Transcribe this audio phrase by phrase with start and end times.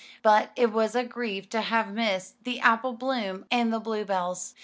[0.23, 4.55] But it was a grief to have missed the apple bloom and the bluebells.